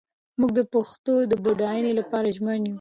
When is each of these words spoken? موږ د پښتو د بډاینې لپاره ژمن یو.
موږ 0.39 0.51
د 0.59 0.61
پښتو 0.73 1.13
د 1.31 1.33
بډاینې 1.43 1.91
لپاره 1.99 2.27
ژمن 2.35 2.59
یو. 2.61 2.69